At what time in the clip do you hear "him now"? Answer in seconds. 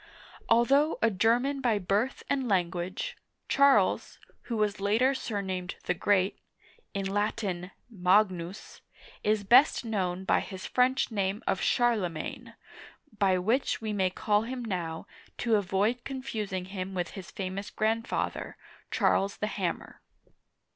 14.41-15.05